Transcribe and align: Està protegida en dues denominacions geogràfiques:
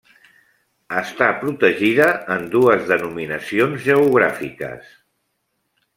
Està 1.01 1.27
protegida 1.43 2.07
en 2.37 2.47
dues 2.57 2.89
denominacions 2.93 3.87
geogràfiques: 3.91 4.93